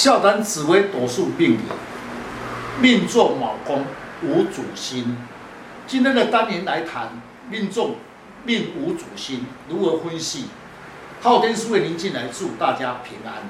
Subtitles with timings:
[0.00, 1.60] 笑谈紫微斗数命理，
[2.80, 3.84] 命坐卯宫
[4.22, 5.14] 无主星。
[5.86, 7.96] 今天的单元来谈命中
[8.46, 10.46] 命无主星如何分析。
[11.20, 13.42] 昊天书院宁进来祝大家平安。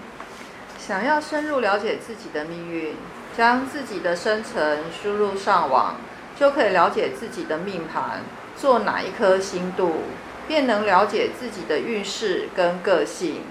[0.77, 2.97] 想要深入了解自己的命运，
[3.39, 5.99] 将自己的生辰输入上网，
[6.37, 8.23] 就可以了解自己的命盘，
[8.57, 9.99] 做哪一颗星度，
[10.49, 13.43] 便能了解自己的运势跟个性。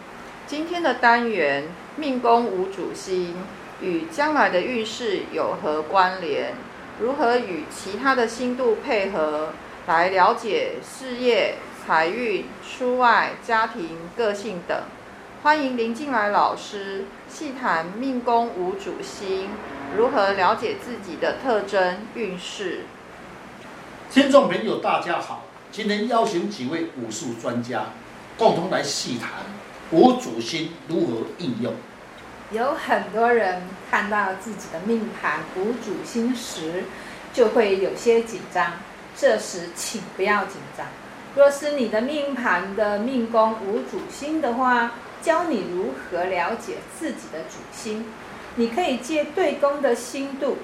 [0.49, 1.65] 今天的单元。
[1.95, 3.35] 命宫无主星
[3.81, 6.53] 与将来的运势有何关联？
[6.99, 9.53] 如何与其他的星度配合
[9.85, 14.81] 来了解事业、财运、出外、家庭、个性等？
[15.43, 19.49] 欢迎林进来老师细谈命宫无主星
[19.95, 22.85] 如何了解自己的特征运势。
[24.09, 27.87] 听众朋友，大家好，今天邀请几位武术专家
[28.37, 29.29] 共同来细谈
[29.91, 31.73] 无主星如何应用。
[32.51, 36.83] 有很多人看到自己的命盘无主星时，
[37.33, 38.73] 就会有些紧张。
[39.15, 40.85] 这时请不要紧张。
[41.35, 44.91] 若是你的命盘的命宫无主星的话，
[45.21, 48.05] 教你如何了解自己的主星。
[48.55, 50.57] 你可以借对宫的星度。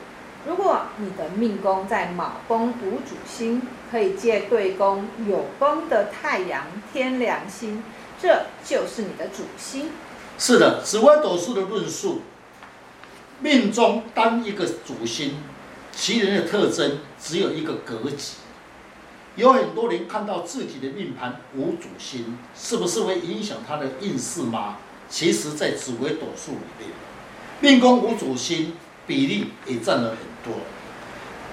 [0.48, 7.84] 如果你的命宫在卯宫无主星，可以借对宫酉宫的太阳天梁星，
[8.22, 9.90] 这就是你的主星。
[10.38, 12.22] 是的，紫微斗数的论述，
[13.40, 15.38] 命中单一个主星，
[15.96, 18.34] 其人的特征只有一个格局。
[19.36, 24.78] 有很多人看到自己的命盘无主星，是不是会影响他的运势吗？
[25.10, 26.90] 其实，在紫微斗数里面，
[27.60, 28.74] 命宫无主星
[29.06, 30.62] 比例也占了很多，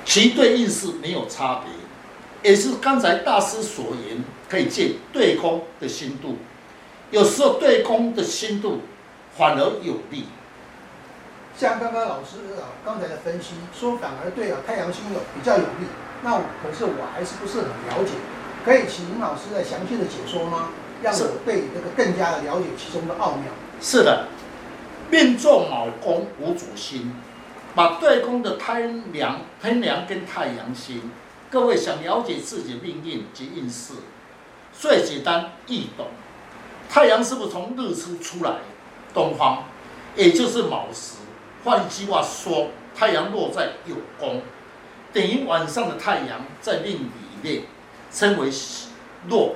[0.05, 6.39] 其对运势没有差别，也是刚才大师所言，可以借对空的心度。
[7.13, 8.81] 有时候对宫的星度
[9.37, 10.25] 反而有利，
[11.55, 15.87] 像刚刚老师啊刚才的分析说，反而对啊太阳星有比较有利。
[16.25, 18.13] 那可是我还是不是很了解，
[18.65, 20.71] 可以请林老师再详细的解说吗？
[21.03, 23.53] 让我对这个更加的了解其中的奥妙。
[23.79, 24.29] 是的，
[25.11, 27.15] 命坐卯宫无主星，
[27.75, 31.11] 把对宫的天梁、天梁跟太阳星，
[31.51, 33.95] 各位想了解自己的命运及运势，
[34.73, 36.07] 最简单易懂。
[36.93, 38.57] 太阳是不是从日出出来
[39.15, 39.65] 东方，
[40.15, 41.15] 也就是卯时？
[41.65, 44.43] 换一句话说，太阳落在酉宫，
[45.11, 47.09] 等于晚上的太阳在命里
[47.41, 47.63] 面
[48.13, 48.51] 称为
[49.31, 49.55] 落，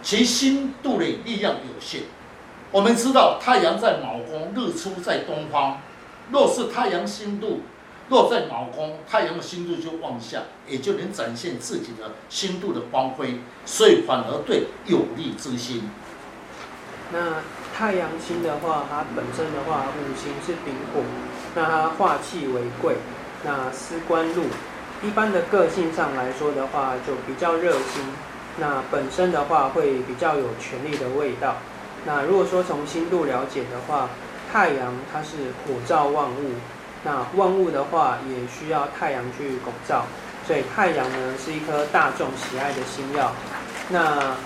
[0.00, 2.02] 其星度的力量有限。
[2.70, 5.80] 我们知道太阳在卯宫，日出在东方。
[6.30, 7.62] 若是太阳星度
[8.08, 15.90] 落在卯宫，太阳的星度就往下，也就能展现自己的星度的光辉，所以反而对有利之星。
[17.12, 17.42] 那
[17.76, 21.02] 太阳星的话，它本身的话，五行是丙火，
[21.54, 22.96] 那它化气为贵，
[23.44, 24.44] 那司官禄，
[25.02, 28.02] 一般的个性上来说的话，就比较热心，
[28.58, 31.56] 那本身的话会比较有权力的味道。
[32.04, 34.08] 那如果说从星度了解的话，
[34.52, 36.54] 太阳它是火照万物，
[37.04, 40.06] 那万物的话也需要太阳去拱照，
[40.46, 43.30] 所以太阳呢是一颗大众喜爱的星曜。
[43.88, 44.36] 那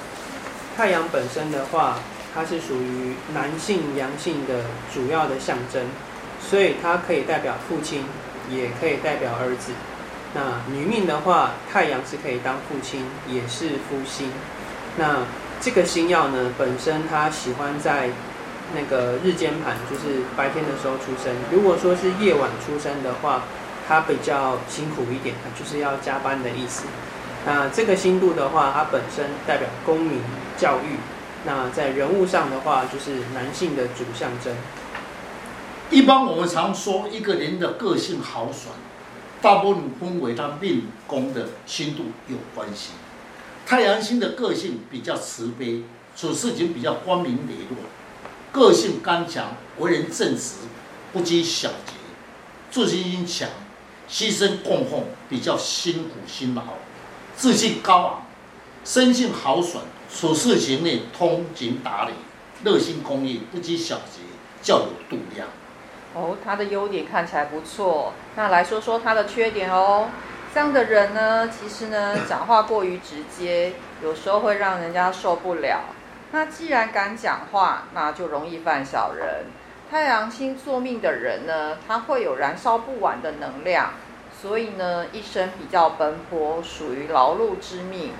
[0.76, 1.96] 太阳本身的话，
[2.34, 4.64] 它是属于男性阳性的
[4.94, 5.82] 主要的象征，
[6.40, 8.04] 所以它可以代表父亲，
[8.48, 9.72] 也可以代表儿子。
[10.32, 14.30] 那女命的话，太阳是可以当父亲，也是夫星。
[14.96, 15.24] 那
[15.60, 18.10] 这个星曜呢，本身它喜欢在
[18.74, 21.34] 那个日间盘，就是白天的时候出生。
[21.50, 23.42] 如果说是夜晚出生的话，
[23.88, 26.84] 它比较辛苦一点，就是要加班的意思。
[27.44, 30.20] 那这个星度的话，它本身代表公民
[30.56, 30.96] 教育。
[31.44, 34.54] 那在人物上的话，就是男性的主象征。
[35.90, 38.74] 一般我们常说一个人的个性豪爽，
[39.40, 42.90] 大部分分为他命宫的星度有关系。
[43.66, 45.82] 太阳星的个性比较慈悲，
[46.14, 47.78] 处事情比较光明磊落，
[48.52, 50.56] 个性刚强，为人正直，
[51.12, 51.94] 不拘小节，
[52.70, 53.48] 自信心强，
[54.08, 56.62] 牺牲供奉，比较辛苦辛劳，
[57.36, 58.26] 志气高昂，
[58.84, 59.82] 生性豪爽。
[60.12, 62.12] 处事情内通情达理，
[62.64, 64.20] 热心公益，不拘小节，
[64.60, 65.48] 较有度量。
[66.14, 70.08] 哦，他的优点看起来不错，那来说说他的缺点哦。
[70.52, 73.72] 这样的人呢，其实呢，讲话过于直接，
[74.02, 75.84] 有时候会让人家受不了。
[76.32, 79.46] 那既然敢讲话，那就容易犯小人。
[79.88, 83.92] 太阳星坐命的人呢，他会有燃烧不完的能量，
[84.42, 88.10] 所以呢，一生比较奔波，属于劳碌之命。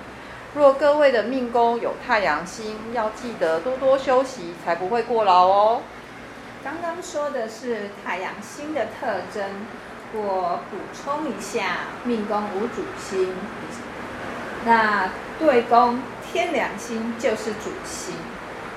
[0.53, 5.81] 若各位的命宫有太阳星，要记得多多休息，才不会过劳哦。
[6.61, 9.43] 刚刚说的是太阳星的特征，
[10.13, 13.33] 我补充一下，命宫无主星，
[14.65, 15.09] 那
[15.39, 18.13] 对宫天梁星就是主星。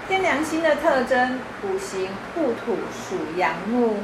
[0.06, 3.96] 天梁星的特征，五行戊土属阳木，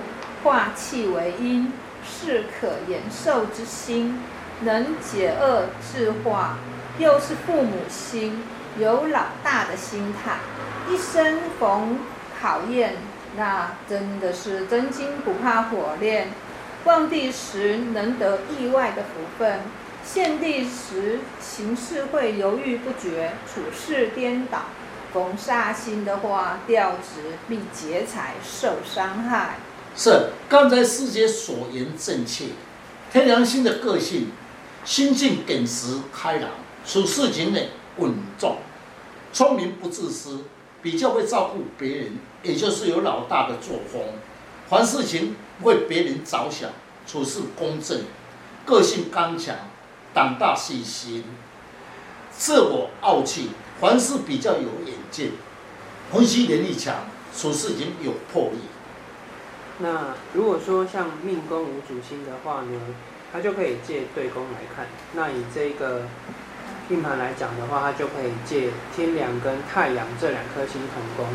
[0.43, 1.73] 化气为阴，
[2.05, 4.20] 是可延寿之星，
[4.62, 6.58] 能解厄制化，
[7.00, 8.43] 又是父母心，
[8.79, 10.37] 有老大的心态，
[10.87, 11.99] 一生逢
[12.38, 12.97] 考验，
[13.38, 16.29] 那真的是真金不怕火炼。
[16.85, 19.61] 旺地时能得意外的福分，
[20.05, 24.64] 陷地时行事会犹豫不决，处事颠倒。
[25.14, 29.56] 逢煞星的话，调职必劫财受伤害。
[29.97, 32.44] 是，刚才师姐所言正确。
[33.11, 34.32] 天良星的个性，
[34.85, 36.50] 心境耿直开朗，
[36.86, 37.60] 处事情呢
[37.98, 38.58] 稳重，
[39.32, 40.44] 聪明不自私，
[40.82, 44.02] 比较会照顾别人，也就是有老大的作风。
[44.68, 46.70] 凡事情为别人着想，
[47.06, 48.02] 处事公正，
[48.64, 49.54] 个性刚强，
[50.14, 51.24] 胆大细心，
[52.30, 53.50] 自我傲气。
[53.80, 55.30] 凡事比较有远见，
[56.12, 58.58] 分析能力强，处事情有魄力。
[59.78, 62.78] 那如果说像命宫无主星的话呢，
[63.32, 64.86] 它就可以借对宫来看。
[65.14, 66.02] 那以这个
[66.90, 71.32] 命盘来讲的话，他就可以借天梁跟太阳这两颗星同宫。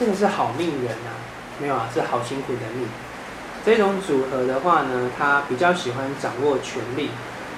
[0.00, 1.12] 这个是好命人啊，
[1.60, 2.88] 没有啊，是好辛苦的命。
[3.66, 7.10] 这种组合的话呢，他比较喜欢掌握权力。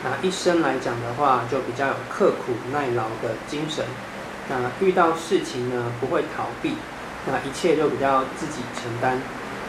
[0.02, 3.84] 那一生来讲的话，就比较有刻苦耐劳的精神。
[4.48, 6.74] 那遇到事情呢，不会逃避，
[7.28, 9.20] 那一切就比较自己承担。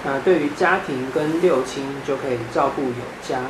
[0.04, 3.42] 那对于家庭跟六亲，就可以照顾有加。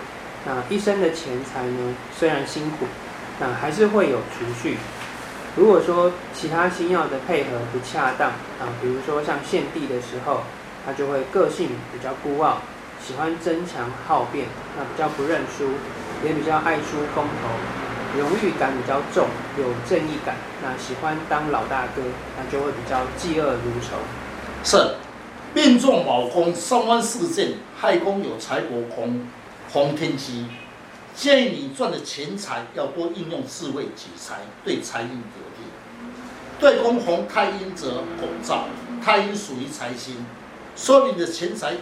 [0.43, 2.87] 那一生的钱财呢，虽然辛苦，
[3.39, 4.77] 那还是会有储蓄。
[5.55, 10.43] 如果说其他星曜的配合不恰当啊，比如说像献帝的时候，
[10.85, 12.57] 他就会个性比较孤傲，
[13.05, 14.47] 喜欢争强好辩，
[14.77, 15.69] 那比较不认输。
[16.23, 19.25] 也比较爱出风头，荣誉感比较重，
[19.57, 22.03] 有正义感，那喜欢当老大哥，
[22.37, 23.97] 那就会比较嫉恶如仇。
[24.63, 24.97] 是，
[25.55, 29.25] 命中卯宫三弯四正，亥宫有财帛宫，
[29.73, 30.45] 红天机，
[31.15, 35.65] 建议你赚的钱财要多应用智慧取财，对财运有利。
[36.59, 38.65] 对宫红太阴则拱照，
[39.03, 40.25] 太阴属于财星，
[40.75, 41.73] 说明你的钱财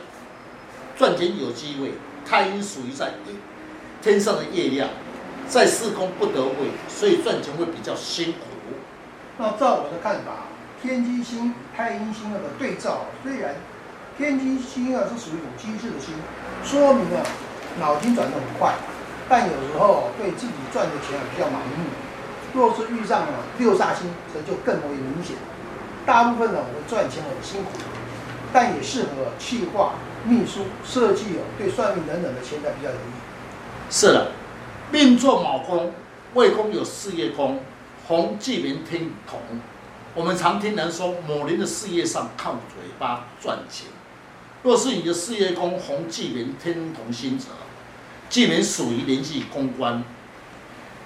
[0.98, 1.94] 赚钱有机会。
[2.26, 3.14] 太阴属于在
[4.02, 4.90] 天上的月亮，
[5.48, 6.54] 在四宫不得位，
[6.88, 8.40] 所以赚钱会比较辛苦。
[9.38, 10.46] 那照我的看法，
[10.81, 13.56] 天机星、太阴星那个对照，虽然
[14.18, 16.14] 天机星啊是属于一种机智的星，
[16.64, 17.26] 说明啊
[17.80, 18.76] 脑筋转得很快，
[19.30, 21.86] 但有时候对自己赚的钱啊比较盲目。
[22.52, 25.36] 若是遇上了六煞星，则就更为明显。
[26.04, 27.70] 大部分呢，我们赚钱很辛苦，
[28.52, 29.94] 但也适合企划、
[30.26, 33.92] 秘书、设计哦，对算命等等的钱财比较有益。
[33.92, 34.31] 是了，
[34.92, 35.94] 命坐卯宫，
[36.34, 37.60] 未宫有事业宫，
[38.08, 39.40] 红巨门天同。
[40.16, 43.86] 我们常听人说，某人的事业上靠嘴巴赚钱。
[44.64, 47.46] 若是你的事业宫红巨门天同星者，
[48.30, 50.04] 既然属于人际公关，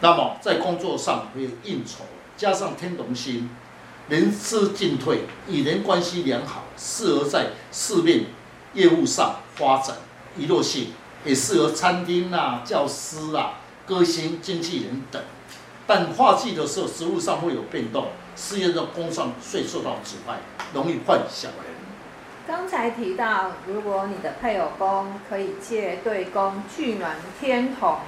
[0.02, 2.04] 那么在工作上会有应酬，
[2.38, 3.50] 加上天同星，
[4.10, 8.25] 人事进退，与人关系良好，适合在事业
[8.74, 9.96] 业务上发展，
[10.38, 10.89] 娱乐性。
[11.25, 13.53] 也适合餐厅啊、教师啊、
[13.86, 15.24] 歌星、经纪人等，
[15.88, 20.42] 但化忌的时候，职务上会有变动，事业的工上会受到阻碍，
[20.74, 21.73] 容易犯小人。
[22.46, 27.10] 刚才提到，如果你的配偶宫可以借对宫巨门
[27.40, 28.00] 天同，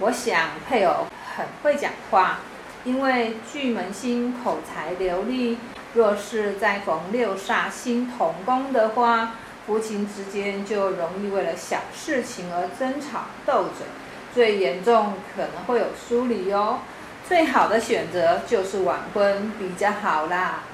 [0.00, 2.40] 我想配偶很会讲话，
[2.84, 5.58] 因为巨门星口才流利。
[5.94, 9.32] 若是再逢六煞星同宫的话，
[9.66, 13.86] 夫妻之间就容易为了小事情而争吵斗嘴，
[14.34, 16.80] 最严重可能会有疏离哦。
[17.26, 20.64] 最好的选择就是晚婚比较好啦。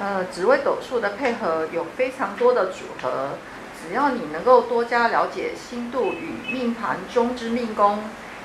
[0.00, 3.38] 呃，紫微斗数的配合有非常多的组合，
[3.80, 7.98] 只要你能够多加了解星度与命盘中之命宫，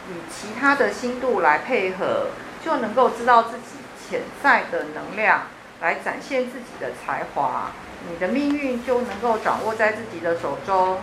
[0.09, 2.27] 以其他的星度来配合，
[2.63, 3.77] 就能够知道自己
[4.07, 5.47] 潜在的能量，
[5.81, 7.71] 来展现自己的才华。
[8.07, 10.99] 你的命运就能够掌握在自己的手中。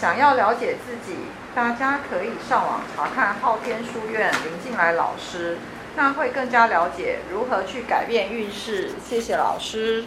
[0.00, 1.18] 想要了解自己，
[1.56, 5.58] 大家可以上网查看昊天书院林进来老师，
[5.96, 8.90] 那会更加了解如何去改变运势。
[9.06, 10.04] 谢谢老师，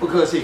[0.00, 0.34] 不客气。